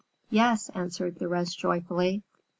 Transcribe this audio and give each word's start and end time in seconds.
"Yes," 0.31 0.69
answered 0.69 1.19
the 1.19 1.27
rest 1.27 1.59
joyfully. 1.59 2.23